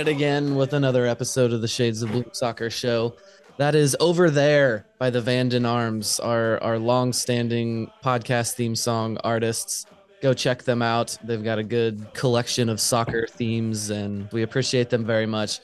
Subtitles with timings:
[0.00, 3.14] It again with another episode of the Shades of Blue Soccer Show.
[3.58, 9.84] That is over there by the Vanden Arms, our our long-standing podcast theme song artists.
[10.22, 11.18] Go check them out.
[11.22, 15.60] They've got a good collection of soccer themes, and we appreciate them very much.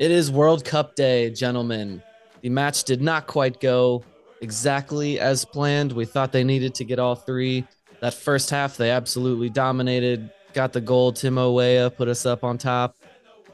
[0.00, 2.02] It is World Cup Day, gentlemen.
[2.40, 4.02] The match did not quite go
[4.40, 5.92] exactly as planned.
[5.92, 7.64] We thought they needed to get all three.
[8.00, 10.28] That first half, they absolutely dominated.
[10.54, 11.12] Got the goal.
[11.12, 12.96] Timo Weah put us up on top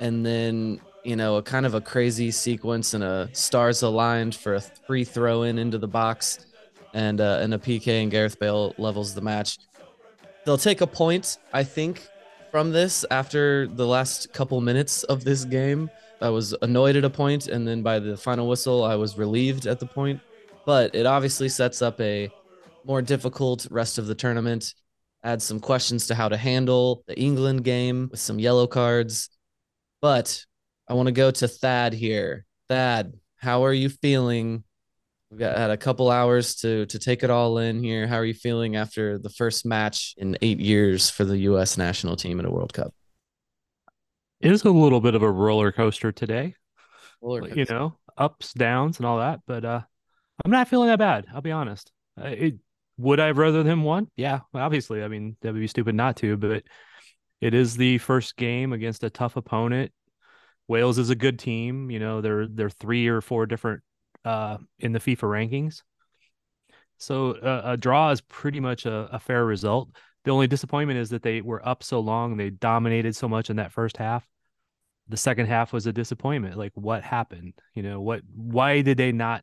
[0.02, 4.56] and then you know a kind of a crazy sequence and a stars aligned for
[4.56, 6.44] a free throw in into the box
[6.92, 9.58] and uh, and a PK and Gareth Bale levels the match.
[10.44, 12.06] They'll take a point, I think,
[12.50, 15.88] from this after the last couple minutes of this game.
[16.20, 19.66] I was annoyed at a point, and then by the final whistle, I was relieved
[19.66, 20.20] at the point.
[20.66, 22.28] But it obviously sets up a
[22.84, 24.74] more difficult rest of the tournament.
[25.24, 29.30] Adds some questions to how to handle the England game with some yellow cards.
[30.02, 30.44] But
[30.88, 32.44] I want to go to Thad here.
[32.68, 34.64] Thad, how are you feeling?
[35.30, 38.06] We've got had a couple hours to to take it all in here.
[38.06, 41.78] How are you feeling after the first match in eight years for the U.S.
[41.78, 42.92] national team in a World Cup?
[44.40, 46.56] It was a little bit of a roller coaster today.
[47.22, 49.40] Roller You know, ups, downs, and all that.
[49.46, 49.80] But uh,
[50.44, 51.26] I'm not feeling that bad.
[51.32, 51.92] I'll be honest.
[52.20, 52.54] Uh, it,
[52.98, 54.08] would I have rather them won?
[54.16, 55.04] Yeah, obviously.
[55.04, 56.36] I mean, that would be stupid not to.
[56.36, 56.64] But
[57.42, 59.90] it is the first game against a tough opponent.
[60.68, 61.90] Wales is a good team.
[61.90, 63.82] You know, they're they're three or four different
[64.24, 65.82] uh, in the FIFA rankings.
[66.98, 69.90] So uh, a draw is pretty much a, a fair result.
[70.24, 73.56] The only disappointment is that they were up so long, they dominated so much in
[73.56, 74.24] that first half.
[75.08, 76.56] The second half was a disappointment.
[76.56, 77.54] Like what happened?
[77.74, 79.42] You know, what why did they not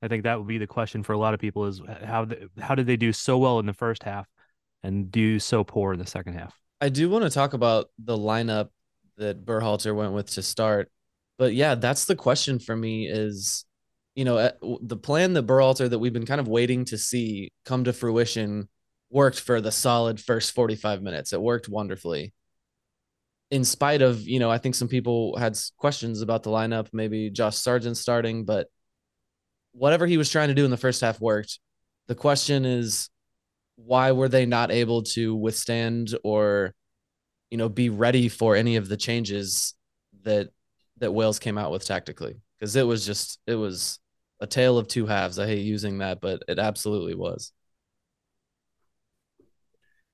[0.00, 2.48] I think that would be the question for a lot of people is how the,
[2.60, 4.28] how did they do so well in the first half
[4.84, 6.61] and do so poor in the second half?
[6.82, 8.70] I do want to talk about the lineup
[9.16, 10.90] that Berhalter went with to start.
[11.38, 13.64] But yeah, that's the question for me is,
[14.16, 14.50] you know, uh,
[14.82, 18.68] the plan that Berhalter that we've been kind of waiting to see come to fruition
[19.10, 21.32] worked for the solid first 45 minutes.
[21.32, 22.34] It worked wonderfully.
[23.52, 27.30] In spite of, you know, I think some people had questions about the lineup, maybe
[27.30, 28.66] Josh Sargent starting, but
[29.70, 31.60] whatever he was trying to do in the first half worked.
[32.08, 33.08] The question is,
[33.76, 36.74] why were they not able to withstand or
[37.52, 39.74] you know, be ready for any of the changes
[40.22, 40.48] that
[40.96, 43.98] that Wales came out with tactically because it was just it was
[44.40, 45.38] a tale of two halves.
[45.38, 47.52] I hate using that, but it absolutely was.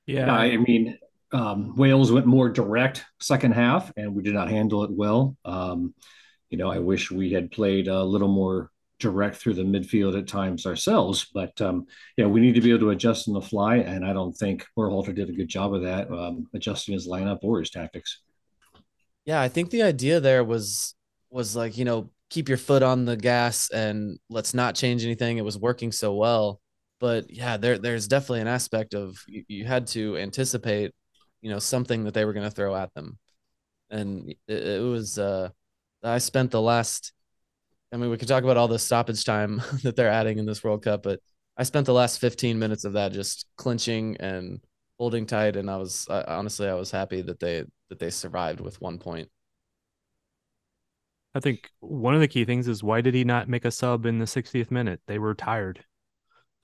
[0.04, 0.98] Yeah, I mean,
[1.30, 5.36] um, Wales went more direct second half, and we did not handle it well.
[5.44, 5.94] Um,
[6.50, 10.26] you know, I wish we had played a little more direct through the midfield at
[10.26, 11.86] times ourselves, but um,
[12.16, 14.66] yeah, we need to be able to adjust on the fly, and I don't think
[14.76, 18.20] Berhalter did a good job of that, um, adjusting his lineup or his tactics.
[19.24, 20.94] Yeah, I think the idea there was
[21.30, 25.38] was like you know keep your foot on the gas and let's not change anything.
[25.38, 26.60] It was working so well,
[27.00, 30.92] but yeah, there there's definitely an aspect of you, you had to anticipate
[31.40, 33.18] you know something that they were going to throw at them
[33.90, 35.48] and it, it was uh
[36.02, 37.12] i spent the last
[37.92, 40.62] i mean we could talk about all the stoppage time that they're adding in this
[40.62, 41.20] world cup but
[41.56, 44.60] i spent the last 15 minutes of that just clinching and
[44.98, 48.60] holding tight and i was uh, honestly i was happy that they that they survived
[48.60, 49.28] with one point.
[51.34, 54.06] I think one of the key things is why did he not make a sub
[54.06, 55.00] in the 60th minute?
[55.06, 55.84] They were tired.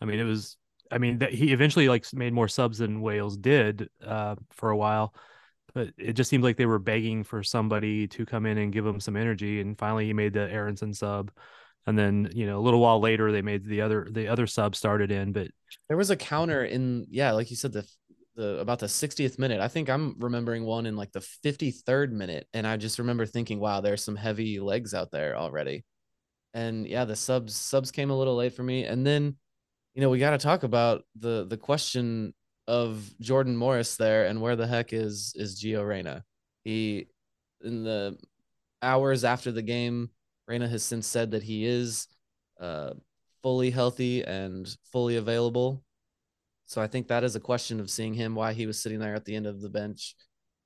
[0.00, 0.56] I mean it was
[0.91, 4.76] I mean, that he eventually like made more subs than Wales did uh, for a
[4.76, 5.15] while,
[5.75, 9.00] it just seemed like they were begging for somebody to come in and give them
[9.00, 9.61] some energy.
[9.61, 11.31] And finally, he made the Aaronson sub,
[11.87, 14.76] and then you know a little while later they made the other the other sub
[14.76, 15.32] started in.
[15.32, 15.49] But
[15.88, 17.87] there was a counter in yeah, like you said the
[18.37, 19.61] the about the 60th minute.
[19.61, 23.61] I think I'm remembering one in like the 53rd minute, and I just remember thinking,
[23.61, 25.85] wow, there's some heavy legs out there already.
[26.53, 29.37] And yeah, the subs subs came a little late for me, and then
[29.94, 32.35] you know, we got to talk about the the question
[32.66, 36.25] of Jordan Morris there and where the heck is is Gio Reyna.
[36.64, 37.08] He
[37.62, 38.16] in the
[38.82, 40.11] hours after the game,
[40.46, 42.08] Reyna has since said that he is
[42.61, 42.93] uh,
[43.43, 45.82] fully healthy and fully available.
[46.66, 49.14] So I think that is a question of seeing him why he was sitting there
[49.14, 50.14] at the end of the bench.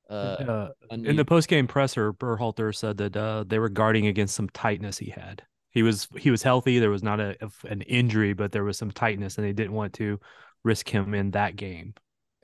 [0.08, 4.34] Uh, uh, in the post game presser, Berhalter said that uh, they were guarding against
[4.34, 6.78] some tightness he had he was he was healthy.
[6.78, 7.36] There was not a
[7.68, 10.18] an injury, but there was some tightness, and they didn't want to
[10.64, 11.94] risk him in that game.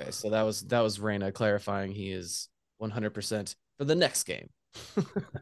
[0.00, 2.48] Okay, so that was that was Reyna clarifying he is
[2.82, 4.50] 100% for the next game.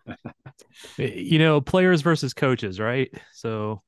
[0.99, 3.11] you know, players versus coaches, right?
[3.33, 3.83] So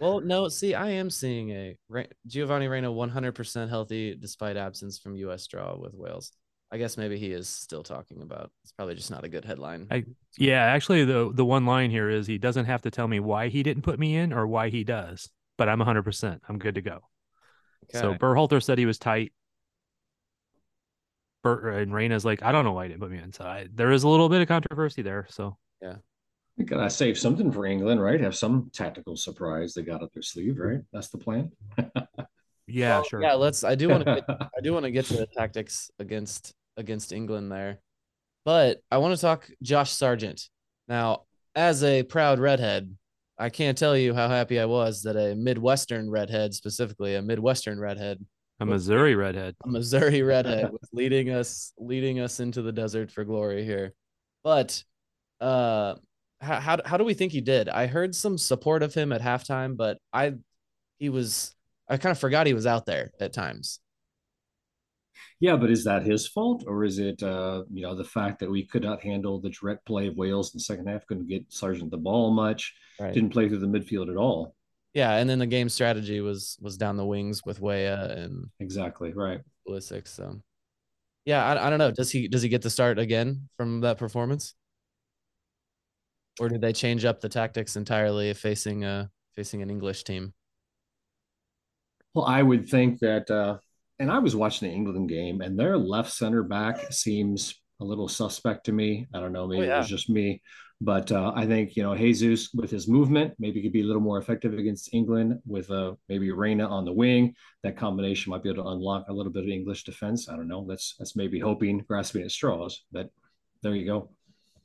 [0.00, 1.76] well, no, see, I am seeing a
[2.26, 6.32] Giovanni Reyna 100% healthy despite absence from US draw with Wales.
[6.72, 8.50] I guess maybe he is still talking about.
[8.64, 9.86] It's probably just not a good headline.
[9.92, 10.04] I,
[10.36, 13.48] yeah, actually, the the one line here is he doesn't have to tell me why
[13.48, 16.02] he didn't put me in or why he does, but I'm 100.
[16.02, 17.00] percent I'm good to go.
[17.90, 18.00] Okay.
[18.00, 19.32] So Berhalter said he was tight.
[21.42, 23.32] Bert uh, and Reyna's like, I don't know why he didn't put me in.
[23.32, 25.26] So I, there is a little bit of controversy there.
[25.28, 25.96] So yeah,
[26.56, 28.20] you gotta save something for England, right?
[28.20, 30.80] Have some tactical surprise they got up their sleeve, right?
[30.92, 31.52] That's the plan.
[32.66, 33.22] yeah, well, sure.
[33.22, 33.62] Yeah, let's.
[33.62, 34.24] I do want to.
[34.56, 37.80] I do want to get to the tactics against against England there.
[38.44, 40.48] But I want to talk Josh Sargent.
[40.88, 41.22] Now,
[41.54, 42.94] as a proud redhead,
[43.38, 47.80] I can't tell you how happy I was that a Midwestern redhead, specifically a Midwestern
[47.80, 48.24] redhead,
[48.60, 53.24] a Missouri redhead, a Missouri redhead was leading us leading us into the desert for
[53.24, 53.92] glory here.
[54.42, 54.82] But
[55.40, 55.94] uh
[56.40, 57.68] how, how how do we think he did?
[57.68, 60.34] I heard some support of him at halftime, but I
[60.98, 61.54] he was
[61.88, 63.80] I kind of forgot he was out there at times.
[65.40, 68.50] Yeah, but is that his fault, or is it uh, you know the fact that
[68.50, 71.44] we could not handle the direct play of Wales in the second half, couldn't get
[71.52, 73.12] Sargent the ball much, right.
[73.12, 74.54] didn't play through the midfield at all?
[74.94, 79.12] Yeah, and then the game strategy was was down the wings with Weah and exactly
[79.12, 80.06] right Pulisic.
[80.06, 80.40] So
[81.24, 81.90] yeah, I, I don't know.
[81.90, 84.54] Does he does he get to start again from that performance,
[86.40, 90.32] or did they change up the tactics entirely facing a facing an English team?
[92.14, 93.58] Well, I would think that uh,
[93.98, 98.08] and I was watching the England game, and their left center back seems a little
[98.08, 99.06] suspect to me.
[99.14, 99.74] I don't know, maybe oh, yeah.
[99.76, 100.42] it was just me,
[100.80, 104.02] but uh, I think you know Jesus with his movement maybe could be a little
[104.02, 107.34] more effective against England with uh, maybe Reyna on the wing.
[107.62, 110.28] That combination might be able to unlock a little bit of English defense.
[110.28, 110.66] I don't know.
[110.68, 113.10] That's that's maybe hoping, grasping at straws, but
[113.62, 114.10] there you go.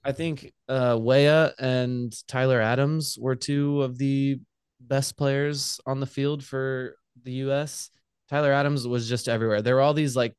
[0.04, 4.40] I think uh, Weah and Tyler Adams were two of the
[4.80, 7.90] best players on the field for the U.S.
[8.30, 9.62] Tyler Adams was just everywhere.
[9.62, 10.34] There were all these like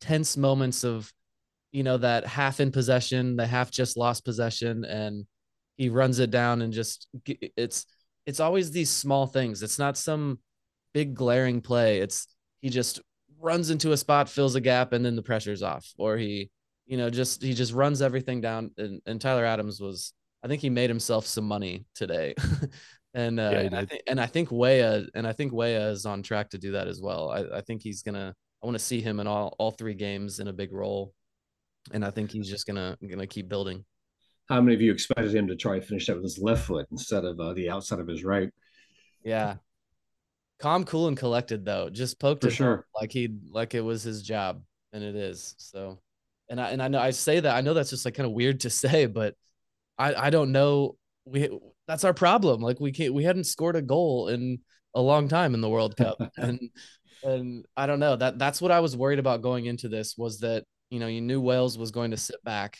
[0.00, 1.12] tense moments of,
[1.72, 5.26] you know, that half in possession, the half just lost possession, and
[5.76, 7.86] he runs it down and just it's
[8.26, 9.62] it's always these small things.
[9.62, 10.38] It's not some
[10.94, 11.98] big glaring play.
[11.98, 12.26] It's
[12.62, 13.00] he just
[13.40, 15.86] runs into a spot, fills a gap, and then the pressure's off.
[15.98, 16.50] Or he,
[16.86, 18.70] you know, just he just runs everything down.
[18.78, 22.34] And, and Tyler Adams was, I think he made himself some money today.
[23.14, 26.04] And uh, yeah, and, I th- and I think Weah and I think Weah is
[26.04, 27.30] on track to do that as well.
[27.30, 28.34] I, I think he's gonna.
[28.62, 31.14] I want to see him in all all three games in a big role.
[31.92, 33.84] and I think he's just gonna gonna keep building.
[34.48, 36.86] How many of you expected him to try to finish that with his left foot
[36.90, 38.50] instead of uh, the outside of his right?
[39.24, 39.56] Yeah,
[40.58, 41.90] calm, cool, and collected though.
[41.90, 42.86] Just poked For it sure.
[43.00, 45.54] like he like it was his job, and it is.
[45.58, 46.00] So,
[46.48, 48.32] and I and I know I say that I know that's just like kind of
[48.32, 49.34] weird to say, but
[49.98, 51.48] I I don't know we
[51.86, 52.60] that's our problem.
[52.60, 54.60] Like we can't we hadn't scored a goal in
[54.94, 56.60] a long time in the World Cup, and
[57.22, 60.40] and I don't know that that's what I was worried about going into this was
[60.40, 62.78] that you know you knew Wales was going to sit back,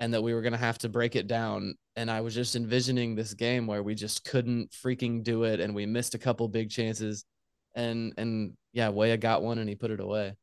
[0.00, 1.74] and that we were going to have to break it down.
[1.94, 5.74] And I was just envisioning this game where we just couldn't freaking do it, and
[5.74, 7.24] we missed a couple big chances,
[7.74, 10.34] and and yeah, Weah got one and he put it away.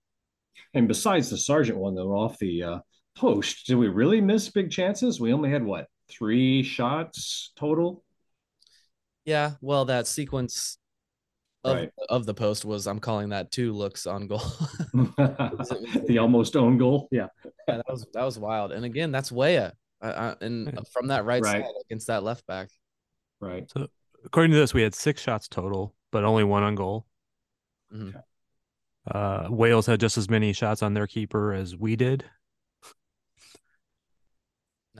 [0.73, 2.79] And besides the Sargent one, though, off the uh,
[3.15, 5.19] post, did we really miss big chances?
[5.19, 8.03] We only had what three shots total.
[9.25, 10.77] Yeah, well, that sequence
[11.63, 11.91] of, Right.
[12.09, 14.39] of the post was I'm calling that two looks on goal.
[14.93, 17.07] the almost own goal.
[17.11, 17.27] Yeah.
[17.67, 18.71] yeah, that was that was wild.
[18.71, 21.63] And again, that's Weah, I, I, and from that right, Right.
[21.63, 22.69] side against that left back.
[23.41, 23.69] Right.
[23.69, 23.87] So
[24.25, 27.05] according to this, we had six shots total, but only one on goal.
[27.93, 28.21] Mhm.
[29.09, 32.25] Uh, Wales had just as many shots on their keeper as we did.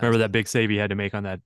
[0.02, 1.42] Remember that big save he had to make on that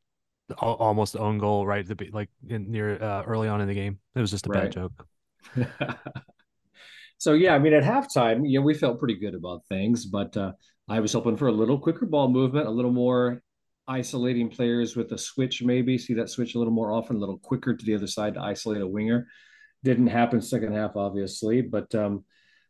[0.60, 4.00] almost own goal right the like in, near uh, early on in the game.
[4.16, 4.64] It was just a Right.
[4.64, 5.08] bad joke.
[7.18, 10.52] so yeah, I mean, at halftime, yeah, we felt pretty good about things, but uh,
[10.90, 13.42] I was hoping for a little quicker ball movement, a little more
[13.88, 17.38] isolating players with a switch, maybe see that switch a little more often, a little
[17.40, 19.28] quicker to the other side to isolate a winger.
[19.84, 22.24] Didn't happen second half, obviously, but um,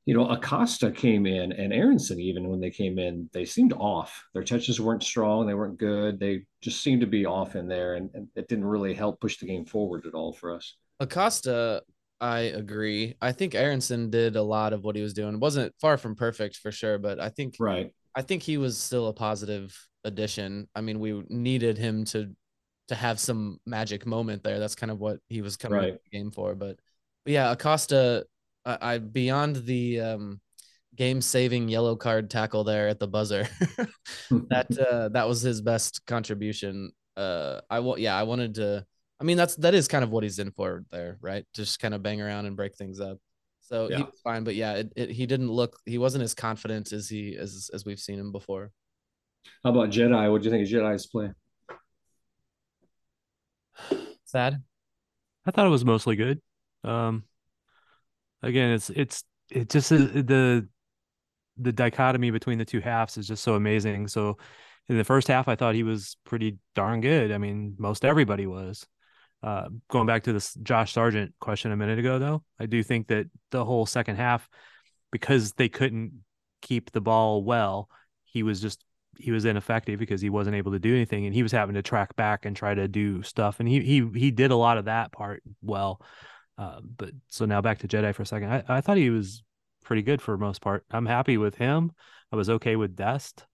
[0.05, 4.23] you know, Acosta came in and Aaronson, even when they came in, they seemed off.
[4.33, 6.19] Their touches weren't strong, they weren't good.
[6.19, 9.37] They just seemed to be off in there, and, and it didn't really help push
[9.37, 10.75] the game forward at all for us.
[10.99, 11.83] Acosta,
[12.21, 13.15] I agree.
[13.21, 15.39] I think Aaronson did a lot of what he was doing.
[15.39, 17.91] wasn't far from perfect for sure, but I think Right.
[18.15, 20.67] I think he was still a positive addition.
[20.75, 22.33] I mean, we needed him to
[22.89, 24.59] to have some magic moment there.
[24.59, 25.87] That's kind of what he was coming Right.
[25.89, 26.53] into the game for.
[26.53, 26.77] But,
[27.25, 28.25] but yeah, Acosta,
[28.65, 30.41] I, I beyond the um,
[30.95, 33.47] game saving yellow card tackle there at the buzzer.
[34.49, 36.91] that uh, that was his best contribution.
[37.15, 38.85] Uh, I wa- yeah, I wanted to.
[39.19, 41.45] I mean, that's that is kind of what he's in for there, right?
[41.53, 43.17] Just kind of bang around and break things up.
[43.61, 44.03] So he Yeah.
[44.03, 45.79] was fine, but yeah, it, it, he didn't look.
[45.85, 48.71] He wasn't as confident as he as as we've seen him before.
[49.63, 50.31] How about Jedi?
[50.31, 51.31] What do you think of Jedi's play?
[54.25, 54.61] Sad.
[55.45, 56.41] I thought it was mostly good.
[56.83, 57.23] Um,
[58.43, 60.67] again, it's it's it just the
[61.57, 64.07] the dichotomy between the two halves is just so amazing.
[64.07, 64.37] So
[64.89, 67.31] in the first half, I thought he was pretty darn good.
[67.31, 68.85] I mean, most everybody was.
[69.41, 73.07] Uh, going back to this Josh Sargent question a minute ago, though, I do think
[73.07, 74.47] that the whole second half,
[75.11, 76.23] because they couldn't
[76.61, 77.89] keep the ball well,
[78.23, 78.83] he was just
[79.17, 81.81] he was ineffective because he wasn't able to do anything, and he was having to
[81.81, 84.85] track back and try to do stuff, and he he he did a lot of
[84.85, 86.01] that part well.
[86.57, 88.49] Uh, but so now back to Jedi for a second.
[88.51, 89.43] I, I thought he was
[89.83, 90.85] pretty good for most part.
[90.91, 91.91] I'm happy with him.
[92.31, 93.45] I was okay with Dest.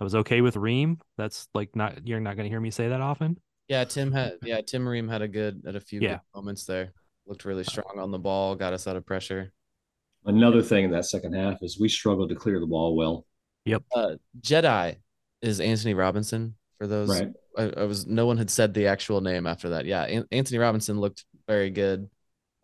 [0.00, 0.98] I was okay with Ream.
[1.16, 3.38] That's like not you're not going to hear me say that often.
[3.68, 6.14] Yeah, Tim had yeah Tim Ream had a good at a few Yeah.
[6.14, 6.92] good moments there.
[7.26, 9.52] Looked really strong on the ball, got us out of pressure.
[10.24, 13.26] Another thing in that second half is we struggled to clear the ball well.
[13.64, 13.82] Yep.
[13.94, 14.10] Uh,
[14.40, 14.96] Jedi
[15.40, 16.54] is Antonee Robinson.
[16.78, 17.28] For those, Right.
[17.56, 19.84] I, I was no one had said the actual name after that.
[19.86, 22.08] Yeah, An- Antonee Robinson looked very good.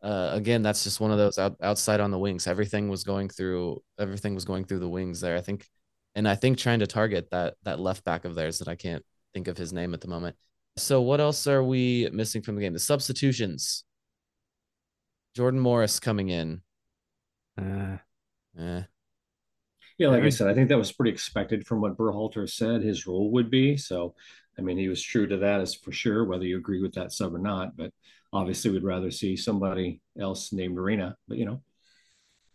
[0.03, 2.47] Uh, again, that's just one of those out, outside on the wings.
[2.47, 3.83] Everything was going through.
[3.99, 5.37] Everything was going through the wings there.
[5.37, 5.67] I think,
[6.15, 9.05] and I think trying to target that that left back of theirs that I can't
[9.35, 10.37] think of his name at the moment.
[10.77, 12.73] So what else are we missing from the game?
[12.73, 13.85] The substitutions.
[15.35, 16.63] Jordan Morris coming in.
[17.61, 17.99] Uh,
[18.59, 18.83] Eh.
[19.99, 23.07] Yeah, like I said, I think that was pretty expected from what Berhalter said his
[23.07, 23.77] role would be.
[23.77, 24.15] So,
[24.57, 27.13] I mean, he was true to that, as for sure, whether you agree with that
[27.13, 27.77] sub or not.
[27.77, 27.93] But
[28.33, 31.17] obviously, we'd rather see somebody else named Arena.
[31.27, 31.63] But you know,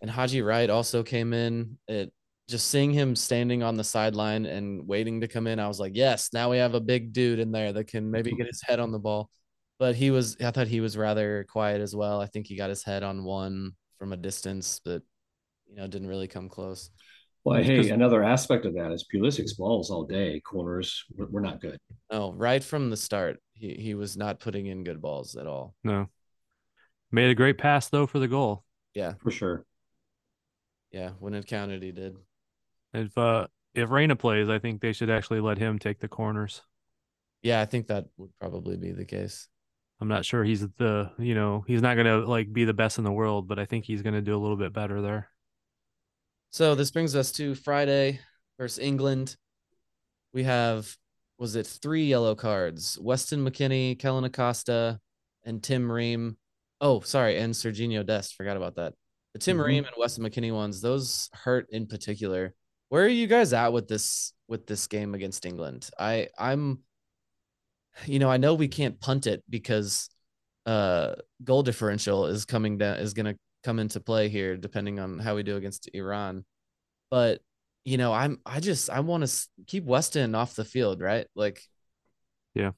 [0.01, 1.77] And Haji Wright also came in.
[1.88, 2.13] It
[2.50, 5.94] just seeing him standing on the sideline and waiting to come in, I was like,
[5.96, 8.80] yes, now we have a big dude in there that can maybe get his head
[8.80, 9.30] on the ball.
[9.80, 12.22] But he was, I thought he was rather quiet as well.
[12.22, 15.01] I think he got his head on one from a distance, but
[15.70, 16.89] you know, didn't really come close.
[17.46, 21.03] well, hey, another aspect of that is Pulisic's balls all day, corners.
[21.15, 21.77] We're, we're not good.
[22.10, 25.74] Oh, right from the start, he he was not putting in good balls at all.
[25.84, 26.10] no.
[27.12, 28.65] Made a great pass though for the goal.
[28.93, 29.65] Yeah, for sure.
[30.91, 31.12] yeah.
[31.20, 32.15] When it counted, he did.
[32.93, 36.62] If uh if Reyna plays, I think they should actually let him take the corners.
[37.41, 39.48] Yeah, I think that would probably be the case.
[40.01, 43.03] I'm not sure he's the you know he's not gonna like be the best in
[43.03, 45.29] the world, but I think he's gonna do a little bit better there.
[46.50, 48.20] So this brings us to Friday.
[48.58, 49.36] versus England.
[50.34, 50.96] We have
[51.43, 52.97] was it three yellow cards?
[53.01, 54.97] Weston McKennie, Kellyn Acosta,
[55.43, 56.38] and Tim Ream.
[56.79, 58.35] Oh, sorry, and Sergiño Dest.
[58.35, 58.93] Forgot about that.
[59.33, 59.65] The Tim mm-hmm.
[59.65, 62.53] Ream and Weston McKennie ones, those hurt in particular.
[62.88, 65.89] Where are you guys at with this with this game against England?
[66.00, 66.79] I I'm
[68.05, 70.09] you know, I know we can't punt it because
[70.65, 75.19] uh goal differential is coming down is going to come into play here depending on
[75.19, 76.45] how we do against Iran.
[77.12, 77.41] But
[77.85, 81.27] you know, I'm I just I want to keep Weston off the field, right?
[81.35, 81.61] Like
[82.53, 82.71] yeah.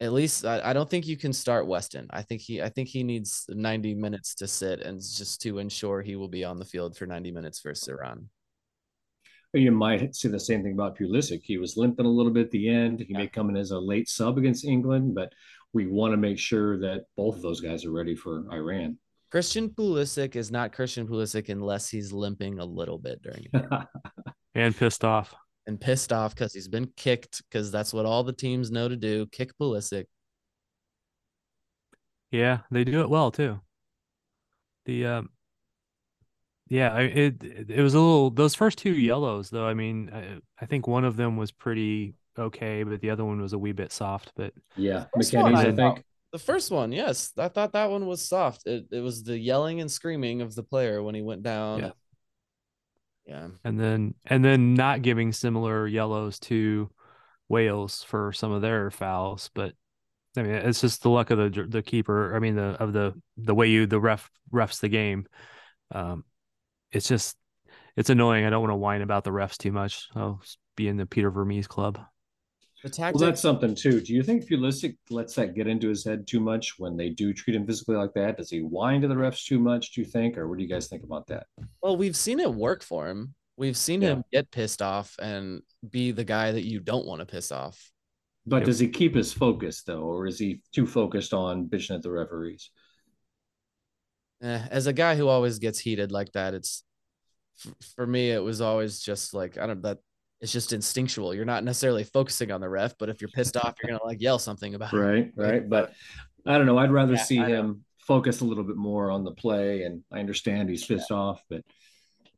[0.00, 2.06] At least I, I don't think you can start Weston.
[2.10, 6.02] I think he I think he needs 90 minutes to sit and just to ensure
[6.02, 8.28] he will be on the field for 90 minutes versus Iran.
[9.54, 11.40] You might see the same thing about Pulisic.
[11.42, 13.00] He was limping a little bit at the end.
[13.00, 13.18] He yeah.
[13.18, 15.32] may come in as a late sub against England, but
[15.72, 18.98] we want to make sure that both of those guys are ready for Iran.
[19.30, 23.86] Christian Pulisic is not Christian Pulisic unless he's limping a little bit during it.
[24.54, 25.34] and pissed off.
[25.66, 28.96] And pissed off because he's been kicked because that's what all the teams know to
[28.96, 30.04] do kick Pulisic.
[32.30, 33.60] Yeah, they do it well too.
[34.86, 35.30] The um,
[36.68, 39.66] yeah, it it was a little those first two yellows though.
[39.66, 43.40] I mean, I, I think one of them was pretty okay, but the other one
[43.40, 44.32] was a wee bit soft.
[44.36, 48.66] But yeah, McKennie's I think the first one, yes, I thought that one was soft.
[48.66, 51.80] It it was the yelling and screaming of the player when he went down.
[51.80, 51.90] Yeah.
[53.26, 53.48] Yeah.
[53.64, 56.90] And then and then not giving similar yellows to
[57.48, 59.74] Wales for some of their fouls, but
[60.36, 62.34] I mean it's just the luck of the the keeper.
[62.34, 65.26] I mean the of the the way you the ref refs the game.
[65.92, 66.24] Um,
[66.92, 67.36] it's just
[67.96, 68.44] it's annoying.
[68.44, 70.08] I don't want to whine about the refs too much.
[70.14, 70.40] I'll
[70.76, 71.98] be in the Peter Vermes club.
[72.82, 74.00] The tactic- well, that's something too.
[74.00, 77.32] Do you think Pulisic lets that get into his head too much when they do
[77.32, 78.36] treat him physically like that?
[78.36, 79.92] Does he whine to the refs too much?
[79.92, 81.46] Do you think, or what do you guys think about that?
[81.82, 83.34] Well, we've seen it work for him.
[83.56, 84.08] We've seen yeah.
[84.10, 87.90] him get pissed off and be the guy that you don't want to piss off.
[88.46, 92.02] But does he keep his focus though, or is he too focused on bitching at
[92.02, 92.70] the referees?
[94.42, 96.84] Eh, as a guy who always gets heated like that, it's
[97.96, 98.30] for me.
[98.30, 99.98] It was always just like I don't that
[100.40, 101.34] it's just instinctual.
[101.34, 104.20] You're not necessarily focusing on the ref, but if you're pissed off, you're gonna like
[104.20, 105.32] yell something about right, it.
[105.36, 105.68] Right, right.
[105.68, 105.92] But
[106.46, 106.78] I don't know.
[106.78, 109.82] I'd rather yeah, see him focus a little bit more on the play.
[109.82, 111.16] And I understand he's pissed yeah.
[111.16, 111.62] off, but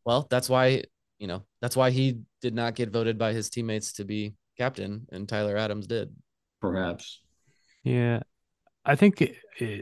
[0.05, 0.85] well, that's why
[1.19, 5.07] you know that's why he did not get voted by his teammates to be captain,
[5.13, 6.15] and Tyler Adams did.
[6.61, 7.21] Perhaps.
[7.85, 8.21] Yeah,
[8.85, 9.23] I think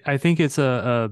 [0.06, 1.10] I think it's a, a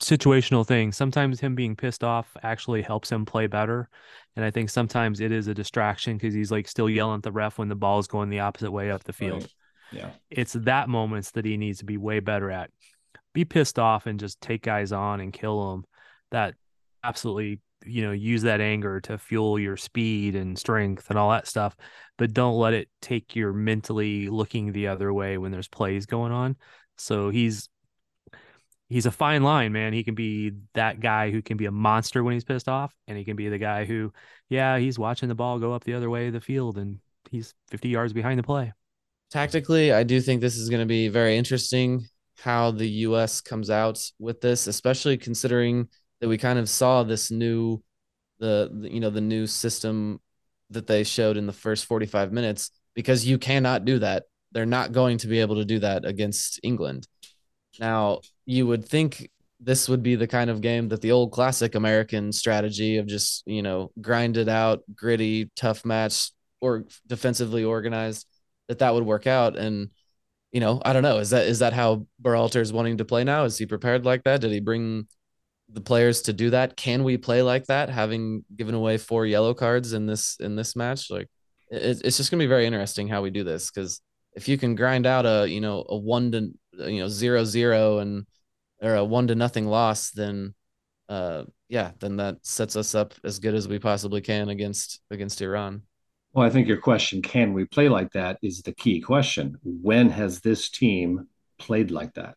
[0.00, 0.92] situational thing.
[0.92, 3.88] Sometimes him being pissed off actually helps him play better.
[4.36, 7.32] And I think sometimes it is a distraction because he's like still yelling at the
[7.32, 9.42] ref when the ball is going the opposite way up the field.
[9.42, 9.52] Right.
[9.92, 10.10] Yeah.
[10.30, 12.70] It's that moments that he needs to be way better at.
[13.32, 15.84] Be pissed off and just take guys on and kill them.
[16.30, 16.54] That
[17.02, 21.46] absolutely, you know, use that anger to fuel your speed and strength and all that
[21.46, 21.76] stuff.
[22.18, 26.32] But don't let it take your mentally looking the other way when there's plays going
[26.32, 26.56] on.
[26.96, 27.68] So he's
[28.90, 29.94] he's a fine line, man.
[29.94, 33.16] He can be that guy who can be a monster when he's pissed off, and
[33.16, 34.12] he can be the guy who,
[34.50, 36.98] yeah, he's watching the ball go up the other way of the field and
[37.30, 38.72] he's 50 yards behind the play.
[39.30, 42.04] Tactically, I do think this is going to be very interesting
[42.40, 43.40] how the U.S.
[43.40, 45.88] comes out with this, especially considering
[46.20, 47.82] that we kind of saw this new,
[48.40, 50.20] the, you know the new system
[50.70, 54.24] that they showed in the first 45 minutes because you cannot do that.
[54.52, 57.06] They're not going to be able to do that against England.
[57.78, 58.20] Now,
[58.50, 62.32] you would think this would be the kind of game that the old classic American
[62.32, 68.26] strategy of just, you know, grinded out, gritty, tough match or defensively organized
[68.66, 69.90] that that would work out and
[70.50, 71.18] you know, I don't know.
[71.18, 73.44] Is that is that how Berhalter is wanting to play now?
[73.44, 74.40] Is he prepared like that?
[74.40, 75.06] Did he bring
[75.72, 76.76] the players to do that?
[76.76, 80.74] Can we play like that, having given away four yellow cards in this in this
[80.74, 81.08] match?
[81.08, 81.28] Like,
[81.70, 84.00] it, it's just gonna be very interesting how we do this because
[84.34, 86.50] if you can grind out a you know a one to
[86.90, 88.26] you know zero zero and
[88.80, 90.54] or a one to nothing loss, then
[91.08, 95.40] uh yeah, then that sets us up as good as we possibly can against against
[95.40, 95.82] Iran.
[96.32, 99.56] Well, I think your question, can we play like that, is the key question.
[99.64, 101.26] When has this team
[101.58, 102.36] played like that?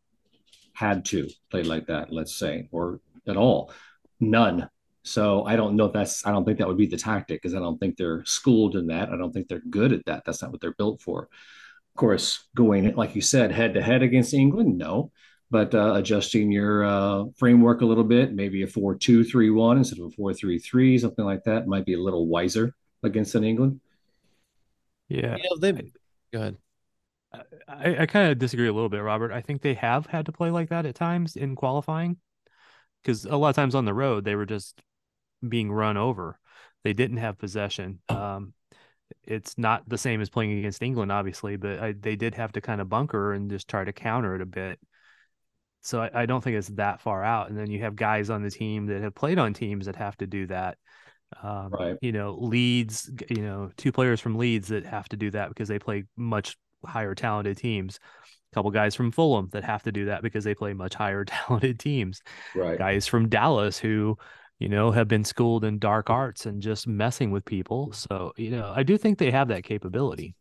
[0.73, 3.71] Had to play like that, let's say, or at all?
[4.19, 4.67] None.
[5.03, 7.53] So I don't know if that's, I don't think that would be the tactic because
[7.53, 9.09] I don't think they're schooled in that.
[9.09, 10.23] I don't think they're good at that.
[10.25, 11.23] That's not what they're built for.
[11.23, 15.11] Of course, going like you said, head to head against England, no.
[15.53, 20.09] But uh, adjusting your uh, framework a little bit, maybe a four-two-three-one instead of a
[20.09, 23.79] four-three-three, something like that, might be a little wiser against an England.
[25.09, 25.91] Yeah, you know, they
[26.33, 26.57] go ahead.
[27.67, 29.31] I, I kind of disagree a little bit, Robert.
[29.31, 32.17] I think they have had to play like that at times in qualifying
[33.03, 34.81] because a lot of times on the road they were just
[35.47, 36.39] being run over.
[36.83, 37.99] They didn't have possession.
[38.09, 38.55] Um,
[39.23, 42.61] it's not the same as playing against England, obviously, but I, they did have to
[42.61, 44.79] kind of bunker and just try to counter it a bit.
[45.83, 47.49] So I, I, don't think it's that far out.
[47.49, 50.15] And then you have guys on the team that have played on teams that have
[50.17, 50.77] to do that.
[51.41, 51.97] Um, right.
[52.01, 55.67] You know, Leeds, you know, two players from Leeds that have to do that because
[55.67, 57.99] they play much higher talented teams.
[58.51, 61.25] A couple guys from Fulham that have to do that because they play much higher
[61.25, 62.21] talented teams.
[62.55, 62.77] Right.
[62.77, 64.17] Guys from Dallas who,
[64.59, 67.91] you know, have been schooled in dark arts and just messing with people.
[67.91, 70.35] So, you know, I do think they have that capability.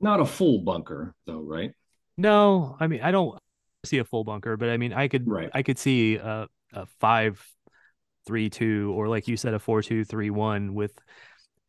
[0.00, 1.72] Not a full bunker though, right?
[2.16, 3.38] No, I mean, I don't
[3.88, 5.50] see a full bunker, but I mean, I could, right.
[5.52, 7.44] I could see a, a five,
[8.26, 10.92] three, two, or like you said, a four, two, three, one with,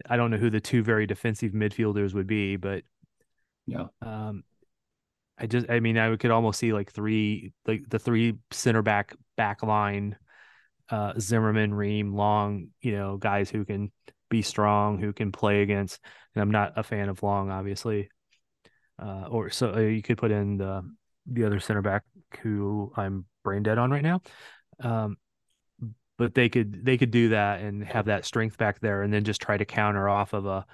[0.09, 2.83] I don't know who the two very defensive midfielders would be, but
[3.65, 3.87] yeah.
[4.01, 4.43] Um,
[5.37, 9.15] I just, I mean, I could almost see like three, like the three center back
[9.37, 10.17] back line,
[10.89, 13.91] uh, Zimmerman, Ream, Long, you know, guys who can
[14.29, 15.99] be strong, who can play against.
[16.35, 18.09] And I'm not a fan of Long, obviously.
[19.01, 20.83] Uh, or so uh, you could put in the
[21.31, 22.03] the other center back
[22.41, 24.21] who I'm brain dead on right now.
[24.81, 25.17] Um,
[26.17, 29.23] but they could they could do that and have that strength back there, and then
[29.23, 30.65] just try to counter off of a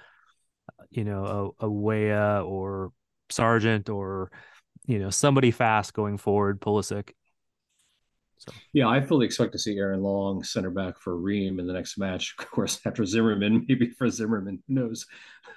[0.90, 2.92] you know, a, a Weah or
[3.30, 4.30] Sargent or,
[4.86, 7.10] you know, somebody fast going forward, Pulisic.
[8.38, 8.52] So.
[8.72, 11.98] Yeah, I fully expect to see Aaron Long center back for Ream in the next
[11.98, 12.34] match.
[12.38, 15.06] Of course, after Zimmerman, maybe for Zimmerman, who knows?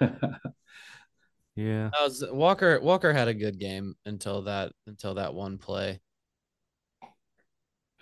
[1.60, 6.00] yeah, was, Walker Walker had a good game until that until that one play.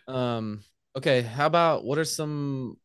[0.06, 0.62] Um.
[0.96, 2.76] Okay, how about what are some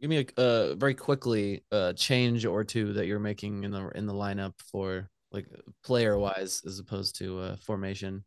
[0.00, 3.70] give me a uh, very quickly a uh, change or two that you're making in
[3.70, 5.46] the in the lineup for like
[5.82, 8.24] player wise as opposed to uh, formation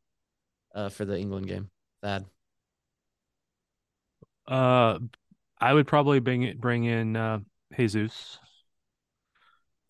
[0.74, 1.70] uh, for the England game.
[2.02, 2.26] Thad.
[4.48, 5.00] Uh,
[5.60, 7.40] I would probably bring it bring in uh,
[7.76, 8.40] Jesus.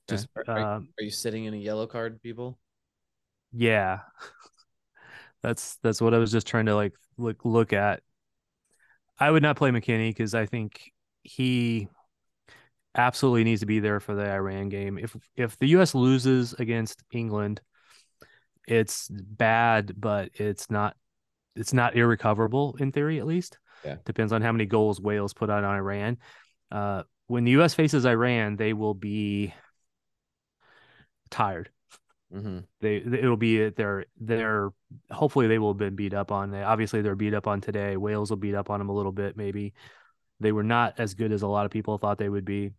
[0.08, 2.58] Just are, are, uh, are you sitting in a yellow card, people?
[3.52, 4.00] Yeah,
[5.44, 8.02] that's that's what I was just trying to like look look at.
[9.20, 10.92] I would not play McKennie because I think
[11.24, 11.88] he
[12.96, 14.98] absolutely needs to be there for the Iran game.
[14.98, 17.62] If if the US loses against England,
[18.68, 20.96] it's bad, but it's not
[21.56, 23.58] it's not irrecoverable in theory at least.
[23.84, 23.96] Yeah.
[24.06, 26.18] Depends on how many goals Wales put out on Iran.
[26.72, 29.54] Uh, when the US faces Iran, they will be
[31.30, 31.70] tired.
[32.34, 32.60] Mm-hmm.
[32.82, 34.72] They it'll be their their
[35.10, 36.52] hopefully they will have been beat up on.
[36.52, 37.96] They obviously they're beat up on today.
[37.96, 39.74] Wales will beat up on them a little bit maybe.
[40.40, 42.72] They were not as good as a lot of people thought they would be.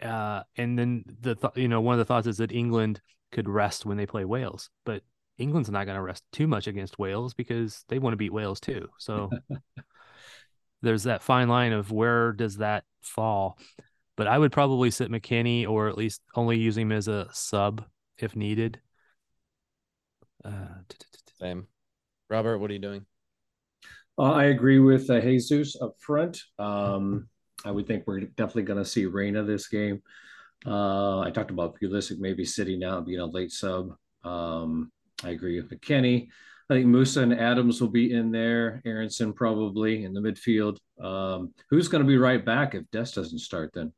[0.00, 3.00] Uh, and then the th- you know one of the thoughts is that England
[3.32, 5.02] could rest when they play Wales, but
[5.36, 8.60] England's not going to rest too much against Wales because they want to beat Wales
[8.60, 8.88] too.
[8.98, 9.30] So
[10.82, 13.58] there's that fine line of where does that fall.
[14.18, 17.84] But I would probably sit McKennie or at least only use him as a sub
[18.18, 18.80] if needed.
[20.44, 20.66] Uh,
[21.38, 21.68] Same.
[22.28, 23.06] Robert, what are you doing?
[24.18, 26.42] Uh, I agree with uh, Jesus up front.
[26.58, 27.28] Um,
[27.64, 30.02] I would think we're definitely going to see Reyna this game.
[30.66, 33.94] Uh, I talked about Pulisic maybe sitting out being a late sub.
[34.24, 34.90] Um,
[35.22, 36.26] I agree with McKennie.
[36.68, 38.82] I think Musah and Adams will be in there.
[38.84, 40.78] Aaronson probably in the midfield.
[41.00, 43.92] Um, who's going to be right back if Dest doesn't start then?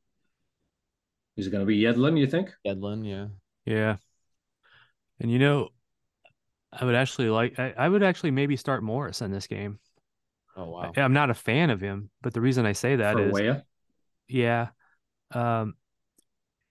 [1.41, 2.51] Is it going to be Yedlin, you think?
[2.67, 3.29] Yedlin, yeah.
[3.65, 3.97] Yeah.
[5.21, 5.71] And you know,
[6.71, 9.79] I would actually like I, I would actually maybe start Morris in this game.
[10.55, 10.93] Oh wow.
[10.97, 13.65] I'm not a fan of him, but the reason I say that For is, Weah?
[14.29, 14.69] yeah.
[15.31, 15.75] Um,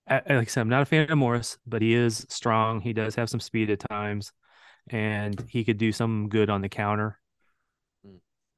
[0.07, 2.79] I, like I said, I'm not a fan of Morris, but he is strong.
[2.79, 4.31] He does have some speed at times,
[4.89, 7.19] and he could do some good on the counter.
[8.05, 8.17] Hmm.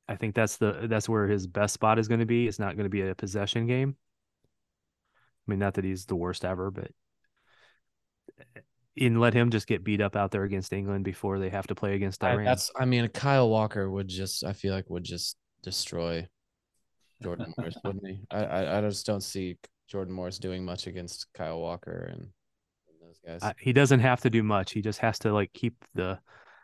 [0.09, 2.47] I think that's the that's where his best spot is going to be.
[2.47, 3.95] It's not going to be a possession game.
[5.51, 6.91] I mean, not that he's the worst ever, but
[8.97, 11.75] and let him just get beat up out there against England before they have to
[11.75, 12.47] play against Iran.
[12.47, 16.25] I, that's I mean Kyle Walker would just I feel like would just destroy
[17.21, 18.21] Jordan Morris, wouldn't he?
[18.31, 19.57] I, I, I just don't see
[19.89, 23.41] Jordan Morris doing much against Kyle Walker and, and those guys.
[23.43, 24.71] Uh, he doesn't have to do much.
[24.71, 26.17] He just has to like keep the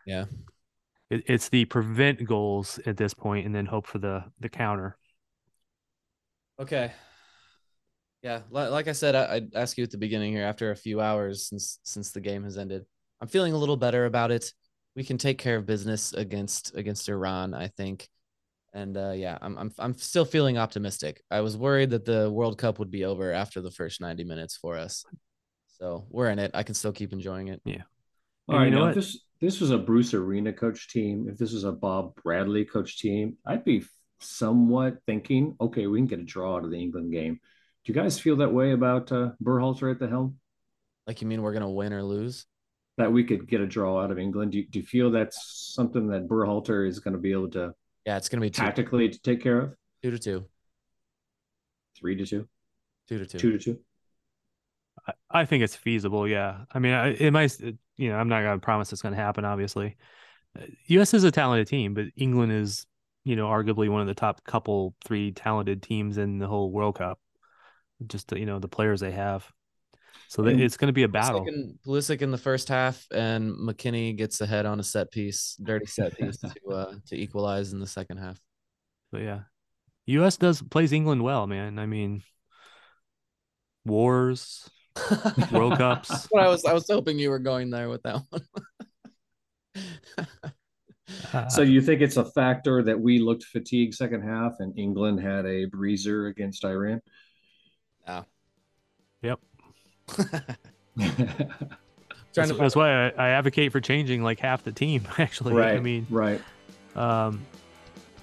[0.05, 0.25] yeah.
[1.09, 4.97] It, it's the prevent goals at this point, and then hope for the the counter.
[6.59, 6.91] Okay,
[8.23, 10.43] yeah, like I said, I'd ask you at the beginning here.
[10.43, 12.85] After a few hours since since the game has ended,
[13.21, 14.51] I'm feeling a little better about it.
[14.95, 18.09] We can take care of business against against Iran, I think.
[18.73, 21.21] And uh, yeah, I'm I'm I'm still feeling optimistic.
[21.29, 24.57] I was worried that the World Cup would be over after the first 90 minutes
[24.57, 25.05] for us.
[25.79, 26.51] So we're in it.
[26.55, 27.61] I can still keep enjoying it.
[27.65, 27.83] Yeah.
[28.49, 28.65] All right.
[28.65, 31.71] You know, if this this was a Bruce Arena coach team, if this was a
[31.71, 33.85] Bob Bradley coach team, I'd be
[34.19, 37.39] somewhat thinking, okay, we can get a draw out of the England game
[37.87, 40.37] you guys feel that way about uh, Berhalter at the helm?
[41.05, 42.45] Like you mean we're gonna win or lose?
[42.97, 44.53] That we could get a draw out of England.
[44.53, 47.73] Do you, do you feel that's something that Berhalter is going to be able to?
[48.07, 48.63] Yeah, it's gonna be two.
[48.63, 49.75] tactically to take care of.
[50.01, 50.45] Two to two.
[51.95, 52.47] Three to two.
[53.07, 53.37] Two to two.
[53.37, 53.79] Two to two.
[55.29, 56.27] I think it's feasible.
[56.27, 56.65] Yeah.
[56.71, 59.45] I mean, it might, you know, I'm not going to promise it's going to happen,
[59.45, 59.95] obviously.
[60.87, 62.85] US uh, is a talented team, but England is,
[63.23, 66.95] you know, arguably one of the top couple, three talented teams in the whole World
[66.95, 67.19] Cup.
[68.05, 69.49] Just, you know, the players they have.
[70.29, 71.45] So it's going to be a battle.
[71.45, 75.55] Pulisic in, Pulisic in the first half, and McKennie gets ahead on a set piece,
[75.63, 78.37] dirty set piece to uh, to equalize in the second half.
[79.11, 79.39] But yeah,
[80.07, 80.35] U.S.
[80.35, 81.79] does plays England well, man.
[81.79, 82.23] I mean,
[83.85, 84.69] wars,
[85.51, 86.27] World Cups.
[86.37, 88.41] I was I was hoping you were going there with that one.
[91.49, 95.45] so you think it's a factor that we looked fatigued second half and England had
[95.45, 97.01] a breezer against Iran?
[99.21, 99.29] Yeah.
[99.29, 99.39] Yep.
[102.33, 105.07] that's, that's, why I, I, advocate for changing like half the team.
[105.17, 105.75] Actually, right.
[105.75, 106.41] I mean, right.
[106.95, 107.45] Um,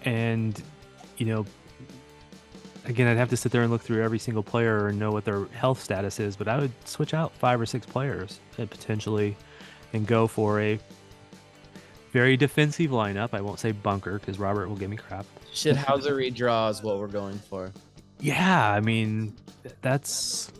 [0.04, 0.60] and
[1.18, 1.46] you know,
[2.86, 5.24] again, I'd have to sit there and look through every single player and know what
[5.24, 9.36] their health status is, but I would switch out five or six players potentially
[9.92, 10.78] and go for a
[12.12, 13.30] very defensive lineup.
[13.32, 15.26] I won't say bunker because Robert will give me crap.
[15.52, 17.72] Shithousery draw is what we're going for.
[18.20, 19.34] Yeah, I mean,
[19.82, 20.52] that's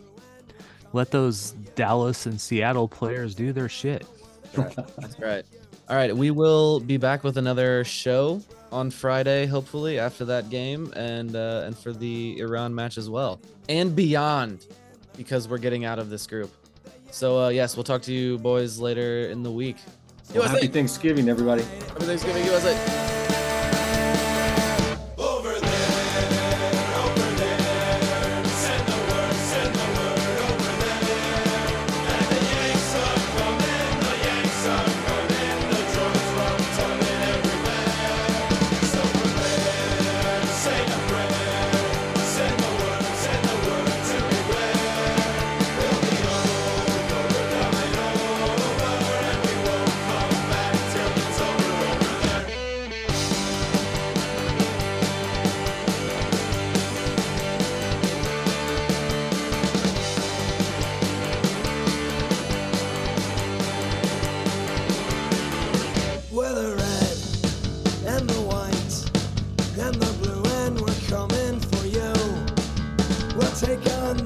[0.95, 4.07] let those Dallas and Seattle players do their shit.
[4.53, 5.45] That's right.
[5.87, 10.91] All right, we will be back with another show on Friday, hopefully after that game,
[10.95, 14.65] and uh, and for the Iran match as well, and beyond,
[15.15, 16.51] because we're getting out of this group.
[17.11, 19.77] So uh, yes, we'll talk to you boys later in the week.
[20.33, 21.61] Well, happy Thanksgiving, everybody.
[21.61, 23.14] Happy Thanksgiving, USA.
[73.87, 74.24] True.